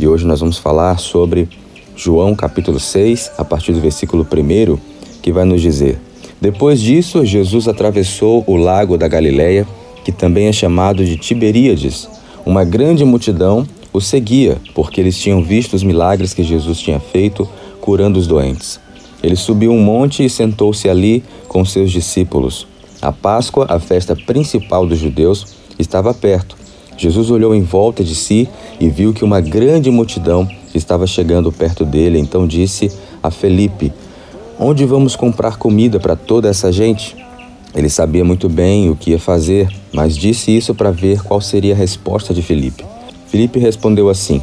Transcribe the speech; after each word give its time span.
E 0.00 0.08
hoje 0.08 0.26
nós 0.26 0.40
vamos 0.40 0.56
falar 0.56 0.98
sobre 0.98 1.46
João 1.94 2.34
capítulo 2.34 2.80
6, 2.80 3.32
a 3.36 3.44
partir 3.44 3.74
do 3.74 3.82
versículo 3.82 4.26
1, 4.26 4.78
que 5.20 5.30
vai 5.30 5.44
nos 5.44 5.60
dizer: 5.60 6.00
Depois 6.40 6.80
disso, 6.80 7.22
Jesus 7.22 7.68
atravessou 7.68 8.42
o 8.46 8.56
lago 8.56 8.96
da 8.96 9.06
Galileia, 9.06 9.68
que 10.02 10.10
também 10.10 10.46
é 10.46 10.52
chamado 10.52 11.04
de 11.04 11.18
Tiberíades. 11.18 12.08
Uma 12.46 12.64
grande 12.64 13.04
multidão 13.04 13.68
o 13.92 14.00
seguia, 14.00 14.56
porque 14.74 15.02
eles 15.02 15.18
tinham 15.18 15.44
visto 15.44 15.74
os 15.74 15.82
milagres 15.82 16.32
que 16.32 16.42
Jesus 16.42 16.80
tinha 16.80 16.98
feito 16.98 17.46
curando 17.78 18.18
os 18.18 18.26
doentes. 18.26 18.80
Ele 19.22 19.36
subiu 19.36 19.70
um 19.70 19.82
monte 19.82 20.24
e 20.24 20.30
sentou-se 20.30 20.88
ali 20.88 21.22
com 21.46 21.62
seus 21.62 21.90
discípulos. 21.90 22.66
A 23.02 23.12
Páscoa, 23.12 23.66
a 23.68 23.78
festa 23.78 24.16
principal 24.16 24.86
dos 24.86 24.98
judeus, 24.98 25.44
estava 25.78 26.14
perto. 26.14 26.59
Jesus 27.00 27.30
olhou 27.30 27.54
em 27.54 27.62
volta 27.62 28.04
de 28.04 28.14
si 28.14 28.46
e 28.78 28.90
viu 28.90 29.14
que 29.14 29.24
uma 29.24 29.40
grande 29.40 29.90
multidão 29.90 30.46
estava 30.74 31.06
chegando 31.06 31.50
perto 31.50 31.82
dele. 31.82 32.18
Então 32.18 32.46
disse 32.46 32.92
a 33.22 33.30
Felipe: 33.30 33.90
Onde 34.58 34.84
vamos 34.84 35.16
comprar 35.16 35.56
comida 35.56 35.98
para 35.98 36.14
toda 36.14 36.50
essa 36.50 36.70
gente? 36.70 37.16
Ele 37.74 37.88
sabia 37.88 38.22
muito 38.22 38.50
bem 38.50 38.90
o 38.90 38.96
que 38.96 39.12
ia 39.12 39.18
fazer, 39.18 39.66
mas 39.90 40.14
disse 40.14 40.54
isso 40.54 40.74
para 40.74 40.90
ver 40.90 41.22
qual 41.22 41.40
seria 41.40 41.72
a 41.72 41.76
resposta 41.76 42.34
de 42.34 42.42
Felipe. 42.42 42.84
Felipe 43.28 43.58
respondeu 43.58 44.10
assim: 44.10 44.42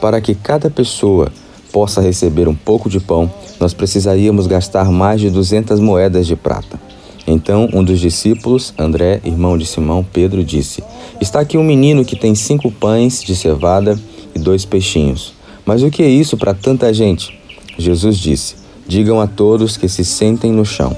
Para 0.00 0.18
que 0.18 0.34
cada 0.34 0.70
pessoa 0.70 1.30
possa 1.70 2.00
receber 2.00 2.48
um 2.48 2.54
pouco 2.54 2.88
de 2.88 3.00
pão, 3.00 3.30
nós 3.60 3.74
precisaríamos 3.74 4.46
gastar 4.46 4.90
mais 4.90 5.20
de 5.20 5.28
200 5.28 5.78
moedas 5.78 6.26
de 6.26 6.36
prata. 6.36 6.87
Então 7.30 7.68
um 7.74 7.84
dos 7.84 8.00
discípulos, 8.00 8.72
André, 8.78 9.20
irmão 9.22 9.58
de 9.58 9.66
Simão, 9.66 10.02
Pedro, 10.02 10.42
disse: 10.42 10.82
Está 11.20 11.40
aqui 11.40 11.58
um 11.58 11.62
menino 11.62 12.02
que 12.02 12.16
tem 12.16 12.34
cinco 12.34 12.72
pães 12.72 13.22
de 13.22 13.36
cevada 13.36 14.00
e 14.34 14.38
dois 14.38 14.64
peixinhos. 14.64 15.34
Mas 15.66 15.82
o 15.82 15.90
que 15.90 16.02
é 16.02 16.08
isso 16.08 16.38
para 16.38 16.54
tanta 16.54 16.92
gente? 16.94 17.38
Jesus 17.76 18.16
disse: 18.16 18.54
Digam 18.86 19.20
a 19.20 19.26
todos 19.26 19.76
que 19.76 19.90
se 19.90 20.06
sentem 20.06 20.50
no 20.50 20.64
chão. 20.64 20.96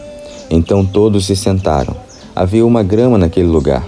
Então 0.48 0.86
todos 0.86 1.26
se 1.26 1.34
sentaram. 1.34 1.96
Havia 2.34 2.64
uma 2.64 2.84
grama 2.84 3.18
naquele 3.18 3.48
lugar. 3.48 3.84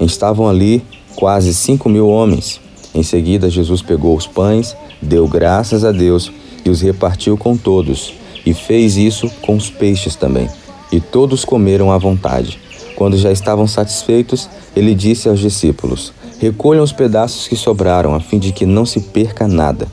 Estavam 0.00 0.48
ali 0.48 0.82
quase 1.14 1.54
cinco 1.54 1.88
mil 1.88 2.08
homens. 2.08 2.60
Em 2.92 3.04
seguida, 3.04 3.48
Jesus 3.48 3.82
pegou 3.82 4.16
os 4.16 4.26
pães, 4.26 4.76
deu 5.00 5.28
graças 5.28 5.84
a 5.84 5.92
Deus 5.92 6.32
e 6.64 6.70
os 6.70 6.80
repartiu 6.80 7.36
com 7.36 7.56
todos, 7.56 8.12
e 8.44 8.52
fez 8.52 8.96
isso 8.96 9.30
com 9.42 9.54
os 9.54 9.70
peixes 9.70 10.16
também. 10.16 10.48
E 10.90 11.00
todos 11.00 11.44
comeram 11.44 11.92
à 11.92 11.98
vontade. 11.98 12.58
Quando 12.96 13.16
já 13.16 13.30
estavam 13.30 13.66
satisfeitos, 13.66 14.48
ele 14.74 14.94
disse 14.94 15.28
aos 15.28 15.38
discípulos: 15.38 16.12
Recolham 16.40 16.82
os 16.82 16.92
pedaços 16.92 17.46
que 17.46 17.56
sobraram, 17.56 18.14
a 18.14 18.20
fim 18.20 18.38
de 18.38 18.52
que 18.52 18.66
não 18.66 18.86
se 18.86 19.00
perca 19.00 19.46
nada. 19.46 19.86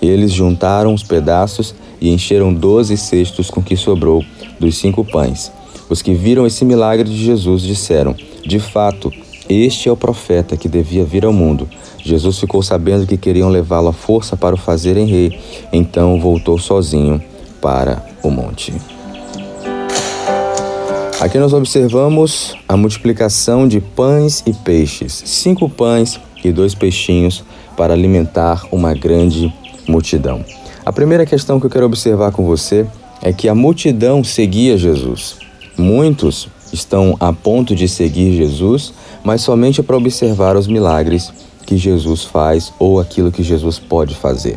Eles 0.00 0.32
juntaram 0.32 0.94
os 0.94 1.02
pedaços 1.02 1.74
e 2.00 2.10
encheram 2.10 2.54
doze 2.54 2.96
cestos 2.96 3.50
com 3.50 3.62
que 3.62 3.76
sobrou 3.76 4.24
dos 4.58 4.76
cinco 4.76 5.04
pães. 5.04 5.52
Os 5.88 6.02
que 6.02 6.14
viram 6.14 6.46
esse 6.46 6.64
milagre 6.64 7.08
de 7.08 7.16
Jesus 7.16 7.62
disseram: 7.62 8.14
De 8.44 8.58
fato, 8.58 9.12
este 9.48 9.88
é 9.88 9.92
o 9.92 9.96
profeta 9.96 10.56
que 10.56 10.68
devia 10.68 11.04
vir 11.04 11.24
ao 11.24 11.32
mundo. 11.32 11.68
Jesus 12.04 12.38
ficou 12.38 12.62
sabendo 12.62 13.06
que 13.06 13.16
queriam 13.16 13.48
levá-lo 13.48 13.88
à 13.88 13.92
força 13.92 14.36
para 14.36 14.54
o 14.54 14.58
fazerem 14.58 15.06
rei, 15.06 15.38
então 15.72 16.20
voltou 16.20 16.58
sozinho 16.58 17.22
para 17.60 18.04
o 18.22 18.30
monte. 18.30 18.72
Aqui 21.20 21.36
nós 21.36 21.52
observamos 21.52 22.54
a 22.68 22.76
multiplicação 22.76 23.66
de 23.66 23.80
pães 23.80 24.40
e 24.46 24.52
peixes, 24.52 25.20
cinco 25.26 25.68
pães 25.68 26.20
e 26.44 26.52
dois 26.52 26.76
peixinhos 26.76 27.42
para 27.76 27.92
alimentar 27.92 28.64
uma 28.70 28.94
grande 28.94 29.52
multidão. 29.88 30.44
A 30.86 30.92
primeira 30.92 31.26
questão 31.26 31.58
que 31.58 31.66
eu 31.66 31.70
quero 31.70 31.86
observar 31.86 32.30
com 32.30 32.46
você 32.46 32.86
é 33.20 33.32
que 33.32 33.48
a 33.48 33.54
multidão 33.54 34.22
seguia 34.22 34.78
Jesus. 34.78 35.38
Muitos 35.76 36.48
estão 36.72 37.16
a 37.18 37.32
ponto 37.32 37.74
de 37.74 37.88
seguir 37.88 38.36
Jesus, 38.36 38.94
mas 39.24 39.40
somente 39.40 39.82
para 39.82 39.96
observar 39.96 40.56
os 40.56 40.68
milagres 40.68 41.32
que 41.66 41.76
Jesus 41.76 42.22
faz 42.22 42.72
ou 42.78 43.00
aquilo 43.00 43.32
que 43.32 43.42
Jesus 43.42 43.76
pode 43.80 44.14
fazer. 44.14 44.56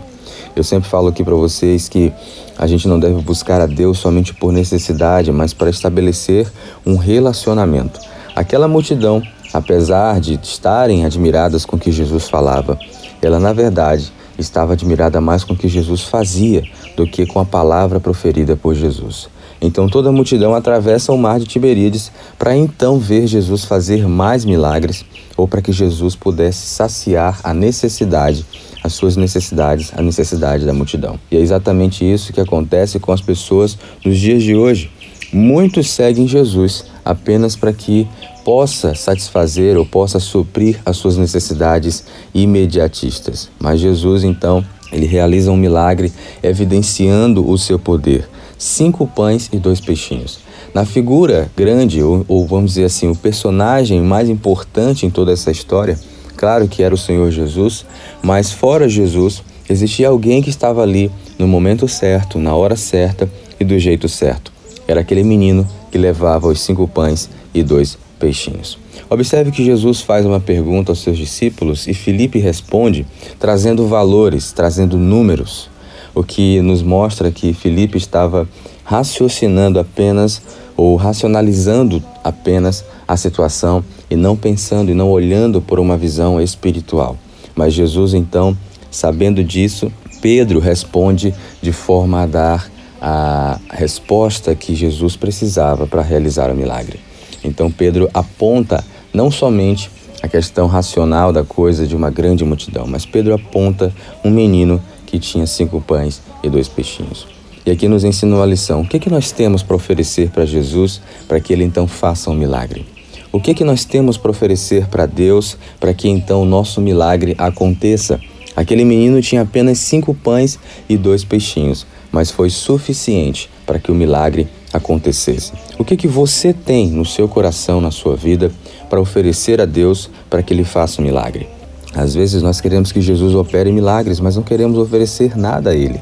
Eu 0.55 0.63
sempre 0.63 0.89
falo 0.89 1.07
aqui 1.07 1.23
para 1.23 1.35
vocês 1.35 1.87
que 1.87 2.11
a 2.57 2.67
gente 2.67 2.87
não 2.87 2.99
deve 2.99 3.21
buscar 3.21 3.61
a 3.61 3.65
Deus 3.65 3.99
somente 3.99 4.33
por 4.33 4.51
necessidade, 4.51 5.31
mas 5.31 5.53
para 5.53 5.69
estabelecer 5.69 6.51
um 6.85 6.97
relacionamento. 6.97 7.99
Aquela 8.35 8.67
multidão, 8.67 9.21
apesar 9.53 10.19
de 10.19 10.39
estarem 10.41 11.05
admiradas 11.05 11.65
com 11.65 11.75
o 11.75 11.79
que 11.79 11.91
Jesus 11.91 12.29
falava, 12.29 12.77
ela 13.21 13.39
na 13.39 13.53
verdade 13.53 14.11
estava 14.37 14.73
admirada 14.73 15.21
mais 15.21 15.43
com 15.43 15.53
o 15.53 15.57
que 15.57 15.67
Jesus 15.67 16.01
fazia 16.01 16.63
do 16.97 17.05
que 17.07 17.25
com 17.25 17.39
a 17.39 17.45
palavra 17.45 17.99
proferida 17.99 18.55
por 18.55 18.73
Jesus. 18.73 19.29
Então 19.61 19.87
toda 19.87 20.09
a 20.09 20.11
multidão 20.11 20.55
atravessa 20.55 21.13
o 21.13 21.17
mar 21.17 21.39
de 21.39 21.45
Tiberíades 21.45 22.11
para 22.37 22.55
então 22.55 22.97
ver 22.97 23.27
Jesus 23.27 23.63
fazer 23.63 24.07
mais 24.07 24.43
milagres 24.43 25.05
ou 25.37 25.47
para 25.47 25.61
que 25.61 25.71
Jesus 25.71 26.15
pudesse 26.15 26.65
saciar 26.65 27.39
a 27.43 27.53
necessidade, 27.53 28.43
as 28.83 28.93
suas 28.93 29.15
necessidades, 29.15 29.91
a 29.95 30.01
necessidade 30.01 30.65
da 30.65 30.73
multidão. 30.73 31.19
E 31.29 31.37
é 31.37 31.39
exatamente 31.39 32.09
isso 32.09 32.33
que 32.33 32.41
acontece 32.41 32.99
com 32.99 33.11
as 33.11 33.21
pessoas 33.21 33.77
nos 34.03 34.17
dias 34.17 34.43
de 34.43 34.55
hoje. 34.55 34.89
Muitos 35.33 35.89
seguem 35.89 36.27
Jesus 36.27 36.85
apenas 37.05 37.55
para 37.55 37.71
que 37.71 38.07
possa 38.43 38.93
satisfazer 38.95 39.77
ou 39.77 39.85
possa 39.85 40.19
suprir 40.19 40.79
as 40.85 40.97
suas 40.97 41.17
necessidades 41.17 42.03
imediatistas. 42.33 43.49
Mas 43.59 43.79
Jesus, 43.79 44.23
então, 44.23 44.65
ele 44.91 45.05
realiza 45.05 45.51
um 45.51 45.57
milagre 45.57 46.11
evidenciando 46.43 47.49
o 47.49 47.57
seu 47.57 47.79
poder. 47.79 48.27
Cinco 48.57 49.07
pães 49.07 49.49
e 49.51 49.57
dois 49.57 49.79
peixinhos. 49.79 50.39
Na 50.73 50.85
figura 50.85 51.49
grande, 51.55 52.01
ou, 52.01 52.25
ou, 52.27 52.45
vamos 52.45 52.71
dizer 52.71 52.85
assim, 52.85 53.09
o 53.09 53.15
personagem 53.15 54.01
mais 54.01 54.29
importante 54.29 55.05
em 55.05 55.09
toda 55.09 55.31
essa 55.31 55.51
história, 55.51 55.99
claro 56.41 56.67
que 56.67 56.81
era 56.81 56.95
o 56.95 56.97
Senhor 56.97 57.29
Jesus, 57.29 57.85
mas 58.19 58.51
fora 58.51 58.89
Jesus, 58.89 59.43
existia 59.69 60.07
alguém 60.07 60.41
que 60.41 60.49
estava 60.49 60.81
ali 60.81 61.11
no 61.37 61.47
momento 61.47 61.87
certo, 61.87 62.39
na 62.39 62.55
hora 62.55 62.75
certa 62.75 63.29
e 63.59 63.63
do 63.63 63.77
jeito 63.77 64.09
certo. 64.09 64.51
Era 64.87 65.01
aquele 65.01 65.23
menino 65.23 65.67
que 65.91 65.99
levava 65.99 66.47
os 66.47 66.59
cinco 66.59 66.87
pães 66.87 67.29
e 67.53 67.61
dois 67.61 67.95
peixinhos. 68.17 68.79
Observe 69.07 69.51
que 69.51 69.63
Jesus 69.63 70.01
faz 70.01 70.25
uma 70.25 70.39
pergunta 70.39 70.91
aos 70.91 71.03
seus 71.03 71.15
discípulos 71.15 71.87
e 71.87 71.93
Felipe 71.93 72.39
responde 72.39 73.05
trazendo 73.37 73.85
valores, 73.85 74.51
trazendo 74.51 74.97
números, 74.97 75.69
o 76.15 76.23
que 76.23 76.59
nos 76.61 76.81
mostra 76.81 77.29
que 77.29 77.53
Felipe 77.53 77.99
estava 77.99 78.49
raciocinando 78.83 79.79
apenas 79.79 80.41
ou 80.75 80.95
racionalizando 80.95 82.03
apenas 82.23 82.83
a 83.07 83.15
situação 83.15 83.83
e 84.11 84.15
não 84.17 84.35
pensando 84.35 84.91
e 84.91 84.93
não 84.93 85.09
olhando 85.09 85.61
por 85.61 85.79
uma 85.79 85.97
visão 85.97 86.41
espiritual. 86.41 87.17
Mas 87.55 87.73
Jesus, 87.73 88.13
então, 88.13 88.55
sabendo 88.91 89.41
disso, 89.41 89.89
Pedro 90.21 90.59
responde 90.59 91.33
de 91.61 91.71
forma 91.71 92.23
a 92.23 92.25
dar 92.25 92.71
a 93.01 93.57
resposta 93.71 94.53
que 94.53 94.75
Jesus 94.75 95.15
precisava 95.15 95.87
para 95.87 96.01
realizar 96.01 96.51
o 96.51 96.55
milagre. 96.55 96.99
Então 97.41 97.71
Pedro 97.71 98.09
aponta 98.13 98.83
não 99.13 99.31
somente 99.31 99.89
a 100.21 100.27
questão 100.27 100.67
racional 100.67 101.33
da 101.33 101.43
coisa 101.43 101.87
de 101.87 101.95
uma 101.95 102.11
grande 102.11 102.43
multidão, 102.43 102.85
mas 102.85 103.05
Pedro 103.05 103.33
aponta 103.33 103.91
um 104.23 104.29
menino 104.29 104.79
que 105.07 105.17
tinha 105.17 105.47
cinco 105.47 105.81
pães 105.81 106.21
e 106.43 106.49
dois 106.49 106.67
peixinhos. 106.67 107.25
E 107.65 107.71
aqui 107.71 107.87
nos 107.87 108.03
ensinou 108.03 108.43
a 108.43 108.45
lição. 108.45 108.81
O 108.81 108.87
que, 108.87 108.97
é 108.97 108.99
que 108.99 109.09
nós 109.09 109.31
temos 109.31 109.63
para 109.63 109.75
oferecer 109.75 110.29
para 110.29 110.45
Jesus 110.45 111.01
para 111.27 111.39
que 111.39 111.53
ele 111.53 111.63
então 111.63 111.87
faça 111.87 112.29
um 112.29 112.35
milagre? 112.35 112.85
O 113.33 113.39
que, 113.39 113.53
que 113.53 113.63
nós 113.63 113.85
temos 113.85 114.17
para 114.17 114.31
oferecer 114.31 114.87
para 114.87 115.05
Deus 115.05 115.57
para 115.79 115.93
que 115.93 116.09
então 116.09 116.41
o 116.41 116.45
nosso 116.45 116.81
milagre 116.81 117.33
aconteça? 117.37 118.19
Aquele 118.53 118.83
menino 118.83 119.21
tinha 119.21 119.43
apenas 119.43 119.79
cinco 119.79 120.13
pães 120.13 120.59
e 120.89 120.97
dois 120.97 121.23
peixinhos, 121.23 121.87
mas 122.11 122.29
foi 122.29 122.49
suficiente 122.49 123.49
para 123.65 123.79
que 123.79 123.89
o 123.89 123.95
milagre 123.95 124.49
acontecesse. 124.73 125.53
O 125.79 125.85
que 125.85 125.95
que 125.95 126.09
você 126.09 126.51
tem 126.51 126.91
no 126.91 127.05
seu 127.05 127.25
coração, 127.25 127.79
na 127.79 127.89
sua 127.89 128.17
vida, 128.17 128.51
para 128.89 128.99
oferecer 128.99 129.61
a 129.61 129.65
Deus 129.65 130.09
para 130.29 130.43
que 130.43 130.53
ele 130.53 130.65
faça 130.65 131.01
um 131.01 131.05
milagre? 131.05 131.47
Às 131.95 132.13
vezes 132.13 132.41
nós 132.41 132.59
queremos 132.59 132.91
que 132.91 132.99
Jesus 132.99 133.33
opere 133.33 133.71
milagres, 133.71 134.19
mas 134.19 134.35
não 134.35 134.43
queremos 134.43 134.77
oferecer 134.77 135.37
nada 135.37 135.69
a 135.69 135.75
ele. 135.75 136.01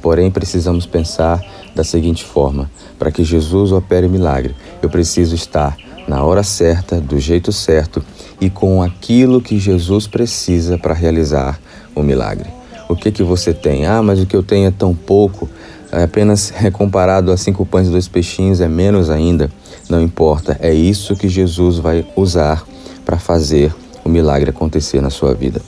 Porém, 0.00 0.30
precisamos 0.30 0.86
pensar 0.86 1.44
da 1.74 1.82
seguinte 1.82 2.22
forma: 2.22 2.70
para 2.96 3.10
que 3.10 3.24
Jesus 3.24 3.72
opere 3.72 4.08
milagre, 4.08 4.54
eu 4.80 4.88
preciso 4.88 5.34
estar 5.34 5.76
na 6.08 6.24
hora 6.24 6.42
certa, 6.42 6.98
do 6.98 7.20
jeito 7.20 7.52
certo 7.52 8.02
e 8.40 8.48
com 8.48 8.82
aquilo 8.82 9.42
que 9.42 9.58
Jesus 9.58 10.06
precisa 10.06 10.78
para 10.78 10.94
realizar 10.94 11.60
o 11.94 12.02
milagre. 12.02 12.48
O 12.88 12.96
que 12.96 13.12
que 13.12 13.22
você 13.22 13.52
tem? 13.52 13.84
Ah, 13.84 14.02
mas 14.02 14.18
o 14.18 14.24
que 14.24 14.34
eu 14.34 14.42
tenho 14.42 14.66
é 14.66 14.70
tão 14.70 14.94
pouco. 14.94 15.46
É 15.92 16.04
apenas 16.04 16.52
é 16.64 16.70
comparado 16.70 17.30
a 17.30 17.36
cinco 17.36 17.66
pães 17.66 17.88
e 17.88 17.90
dois 17.90 18.08
peixinhos 18.08 18.62
é 18.62 18.66
menos 18.66 19.10
ainda. 19.10 19.50
Não 19.90 20.00
importa, 20.00 20.56
é 20.60 20.72
isso 20.72 21.14
que 21.14 21.28
Jesus 21.28 21.78
vai 21.78 22.06
usar 22.16 22.64
para 23.04 23.18
fazer 23.18 23.74
o 24.04 24.08
milagre 24.08 24.48
acontecer 24.48 25.02
na 25.02 25.10
sua 25.10 25.34
vida. 25.34 25.60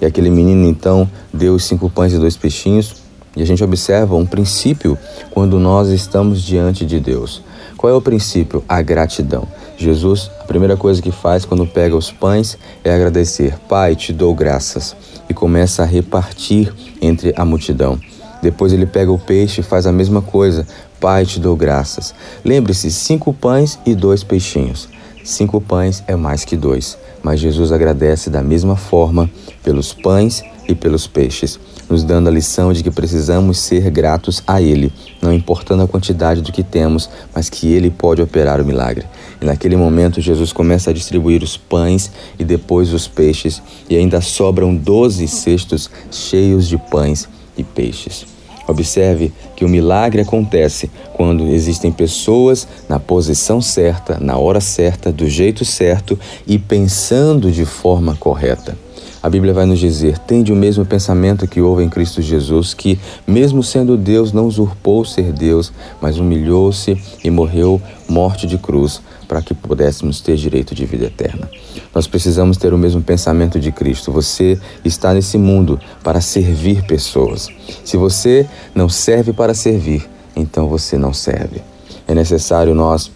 E 0.00 0.06
aquele 0.06 0.30
menino 0.30 0.64
então 0.68 1.10
deu 1.34 1.54
os 1.54 1.64
cinco 1.64 1.90
pães 1.90 2.12
e 2.12 2.18
dois 2.18 2.36
peixinhos. 2.36 2.94
E 3.36 3.42
a 3.42 3.46
gente 3.46 3.62
observa 3.62 4.14
um 4.14 4.26
princípio 4.26 4.96
quando 5.30 5.58
nós 5.58 5.88
estamos 5.88 6.42
diante 6.42 6.86
de 6.86 7.00
Deus. 7.00 7.42
Qual 7.78 7.92
é 7.92 7.96
o 7.96 8.02
princípio? 8.02 8.64
A 8.68 8.82
gratidão. 8.82 9.46
Jesus, 9.76 10.28
a 10.40 10.44
primeira 10.44 10.76
coisa 10.76 11.00
que 11.00 11.12
faz 11.12 11.44
quando 11.44 11.64
pega 11.64 11.94
os 11.94 12.10
pães 12.10 12.58
é 12.82 12.92
agradecer. 12.92 13.56
Pai, 13.68 13.94
te 13.94 14.12
dou 14.12 14.34
graças. 14.34 14.96
E 15.30 15.32
começa 15.32 15.84
a 15.84 15.86
repartir 15.86 16.74
entre 17.00 17.32
a 17.36 17.44
multidão. 17.44 17.96
Depois 18.42 18.72
ele 18.72 18.84
pega 18.84 19.12
o 19.12 19.18
peixe 19.18 19.60
e 19.60 19.64
faz 19.64 19.86
a 19.86 19.92
mesma 19.92 20.20
coisa. 20.20 20.66
Pai, 20.98 21.24
te 21.24 21.38
dou 21.38 21.54
graças. 21.54 22.12
Lembre-se: 22.44 22.90
cinco 22.90 23.32
pães 23.32 23.78
e 23.86 23.94
dois 23.94 24.24
peixinhos. 24.24 24.88
Cinco 25.28 25.60
pães 25.60 26.02
é 26.06 26.16
mais 26.16 26.42
que 26.42 26.56
dois, 26.56 26.96
mas 27.22 27.38
Jesus 27.38 27.70
agradece 27.70 28.30
da 28.30 28.42
mesma 28.42 28.76
forma 28.76 29.30
pelos 29.62 29.92
pães 29.92 30.42
e 30.66 30.74
pelos 30.74 31.06
peixes, 31.06 31.60
nos 31.86 32.02
dando 32.02 32.28
a 32.28 32.30
lição 32.30 32.72
de 32.72 32.82
que 32.82 32.90
precisamos 32.90 33.58
ser 33.58 33.90
gratos 33.90 34.42
a 34.46 34.62
Ele, 34.62 34.90
não 35.20 35.30
importando 35.30 35.82
a 35.82 35.86
quantidade 35.86 36.40
do 36.40 36.50
que 36.50 36.62
temos, 36.62 37.10
mas 37.34 37.50
que 37.50 37.70
Ele 37.70 37.90
pode 37.90 38.22
operar 38.22 38.58
o 38.58 38.64
milagre. 38.64 39.04
E 39.38 39.44
naquele 39.44 39.76
momento, 39.76 40.18
Jesus 40.18 40.50
começa 40.50 40.88
a 40.88 40.94
distribuir 40.94 41.42
os 41.42 41.58
pães 41.58 42.10
e 42.38 42.44
depois 42.44 42.94
os 42.94 43.06
peixes, 43.06 43.62
e 43.90 43.96
ainda 43.96 44.22
sobram 44.22 44.74
doze 44.74 45.28
cestos 45.28 45.90
cheios 46.10 46.66
de 46.66 46.78
pães 46.78 47.28
e 47.54 47.62
peixes. 47.62 48.37
Observe 48.68 49.32
que 49.56 49.64
o 49.64 49.68
milagre 49.68 50.20
acontece 50.20 50.90
quando 51.14 51.48
existem 51.48 51.90
pessoas 51.90 52.68
na 52.86 53.00
posição 53.00 53.62
certa, 53.62 54.18
na 54.20 54.36
hora 54.36 54.60
certa, 54.60 55.10
do 55.10 55.26
jeito 55.26 55.64
certo 55.64 56.18
e 56.46 56.58
pensando 56.58 57.50
de 57.50 57.64
forma 57.64 58.14
correta. 58.14 58.76
A 59.22 59.28
Bíblia 59.28 59.52
vai 59.52 59.66
nos 59.66 59.78
dizer: 59.78 60.18
tende 60.18 60.52
o 60.52 60.56
mesmo 60.56 60.84
pensamento 60.84 61.48
que 61.48 61.60
houve 61.60 61.82
em 61.82 61.88
Cristo 61.88 62.22
Jesus, 62.22 62.72
que, 62.72 62.98
mesmo 63.26 63.62
sendo 63.62 63.96
Deus, 63.96 64.32
não 64.32 64.46
usurpou 64.46 65.04
ser 65.04 65.32
Deus, 65.32 65.72
mas 66.00 66.18
humilhou-se 66.18 66.96
e 67.24 67.30
morreu 67.30 67.80
morte 68.08 68.46
de 68.46 68.58
cruz 68.58 69.00
para 69.28 69.42
que 69.42 69.52
pudéssemos 69.52 70.20
ter 70.22 70.36
direito 70.36 70.74
de 70.74 70.86
vida 70.86 71.04
eterna. 71.04 71.48
Nós 71.94 72.06
precisamos 72.06 72.56
ter 72.56 72.72
o 72.72 72.78
mesmo 72.78 73.02
pensamento 73.02 73.60
de 73.60 73.70
Cristo. 73.70 74.10
Você 74.10 74.58
está 74.82 75.12
nesse 75.12 75.36
mundo 75.36 75.78
para 76.02 76.20
servir 76.22 76.82
pessoas. 76.84 77.48
Se 77.84 77.98
você 77.98 78.48
não 78.74 78.88
serve 78.88 79.34
para 79.34 79.52
servir, 79.52 80.08
então 80.34 80.66
você 80.66 80.96
não 80.96 81.12
serve. 81.12 81.60
É 82.06 82.14
necessário 82.14 82.74
nós 82.74 83.12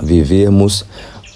vivermos 0.00 0.84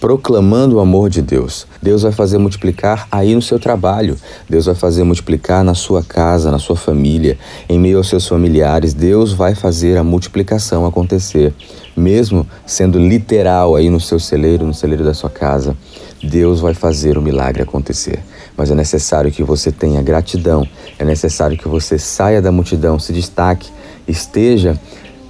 proclamando 0.01 0.77
o 0.77 0.81
amor 0.81 1.11
de 1.11 1.21
Deus. 1.21 1.67
Deus 1.83 2.03
vai 2.03 2.13
fazer 2.13 2.39
multiplicar 2.39 3.09
aí 3.11 3.35
no 3.35 3.43
seu 3.43 3.59
trabalho, 3.59 4.17
Deus 4.49 4.67
vai 4.67 4.75
fazer 4.75 5.03
multiplicar 5.05 5.65
na 5.65 5.75
sua 5.75 6.03
casa, 6.03 6.51
na 6.51 6.59
sua 6.59 6.77
família, 6.77 7.39
em 7.69 7.79
meio 7.79 7.99
aos 7.99 8.09
seus 8.09 8.27
familiares. 8.27 8.95
Deus 8.95 9.33
vai 9.33 9.55
fazer 9.55 9.97
a 9.97 10.05
multiplicação 10.05 10.87
acontecer, 10.87 11.53
mesmo 11.97 12.47
sendo 12.67 12.99
literal 12.99 13.75
aí 13.75 13.91
no 13.91 14.01
seu 14.01 14.21
celeiro, 14.21 14.67
no 14.67 14.75
celeiro 14.75 15.05
da 15.05 15.15
sua 15.15 15.31
casa. 15.31 15.77
Deus 16.23 16.61
vai 16.61 16.75
fazer 16.75 17.17
o 17.17 17.23
milagre 17.23 17.63
acontecer. 17.63 18.21
Mas 18.57 18.71
é 18.71 18.75
necessário 18.75 19.31
que 19.31 19.43
você 19.43 19.71
tenha 19.71 20.03
gratidão, 20.03 20.67
é 20.99 21.05
necessário 21.05 21.57
que 21.57 21.69
você 21.69 21.99
saia 21.99 22.43
da 22.43 22.51
multidão, 22.51 22.99
se 22.99 23.13
destaque, 23.13 23.71
esteja 24.07 24.79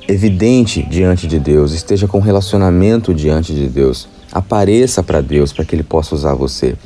evidente 0.07 0.83
diante 0.83 1.27
de 1.27 1.39
Deus, 1.39 1.73
esteja 1.73 2.09
com 2.09 2.19
relacionamento 2.19 3.13
diante 3.13 3.55
de 3.55 3.67
Deus. 3.67 4.09
Apareça 4.33 5.03
para 5.03 5.21
Deus 5.21 5.53
para 5.53 5.65
que 5.65 5.75
Ele 5.75 5.83
possa 5.83 6.15
usar 6.15 6.35
você. 6.35 6.77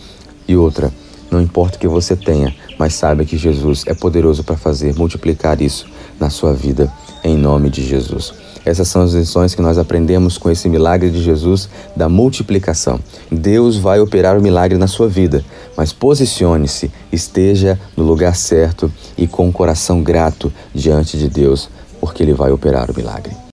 E 0.47 0.57
outra, 0.57 0.93
não 1.31 1.41
importa 1.41 1.77
o 1.77 1.81
que 1.81 1.89
você 1.89 2.15
tenha, 2.15 2.55
mas 2.79 2.95
saiba 2.95 3.25
que 3.25 3.37
Jesus 3.37 3.85
é 3.87 3.95
poderoso 3.95 4.45
para 4.45 4.57
fazer 4.57 4.95
multiplicar 4.95 5.61
isso 5.63 5.87
na 6.21 6.29
sua 6.31 6.53
vida, 6.53 6.93
em 7.25 7.37
nome 7.37 7.71
de 7.71 7.83
Jesus. 7.83 8.35
Essas 8.65 8.87
são 8.89 9.03
as 9.03 9.13
lições 9.13 9.55
que 9.55 9.63
nós 9.63 9.77
aprendemos 9.77 10.39
com 10.39 10.51
esse 10.51 10.69
milagre 10.69 11.11
de 11.11 11.21
Jesus 11.23 11.69
da 11.97 12.09
multiplicação. 12.09 13.01
Deus 13.31 13.77
vai 13.77 13.99
operar 13.99 14.39
o 14.39 14.43
milagre 14.43 14.79
na 14.79 14.87
sua 14.87 15.09
vida, 15.09 15.45
mas 15.77 15.93
posicione-se, 15.93 16.91
esteja 17.11 17.79
no 17.97 18.05
lugar 18.05 18.37
certo 18.37 18.93
e 19.19 19.27
com 19.27 19.49
o 19.49 19.53
coração 19.53 20.03
grato 20.03 20.53
diante 20.73 21.19
de 21.19 21.29
Deus, 21.29 21.69
porque 22.01 22.23
Ele 22.23 22.35
vai 22.35 22.53
operar 22.53 22.91
o 22.91 22.95
milagre. 22.97 23.35